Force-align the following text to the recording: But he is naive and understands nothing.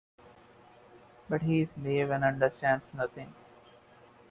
But 1.29 1.43
he 1.43 1.61
is 1.61 1.77
naive 1.77 2.09
and 2.09 2.23
understands 2.23 2.91
nothing. 2.95 3.35